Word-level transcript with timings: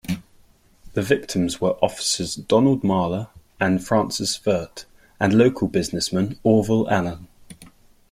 The 0.93 1.03
victims 1.03 1.61
were 1.61 1.77
officers 1.79 2.33
Donald 2.33 2.81
Marler 2.81 3.29
and 3.59 3.85
Francis 3.85 4.43
Wirt 4.43 4.85
and 5.19 5.31
local 5.37 5.67
businessman 5.67 6.39
Orville 6.41 6.89
Allen. 6.89 7.27